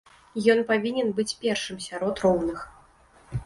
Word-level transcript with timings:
Ён 0.53 0.61
павінен 0.71 1.11
быць 1.21 1.35
першым 1.45 1.77
сярод 1.89 2.15
роўных. 2.27 2.69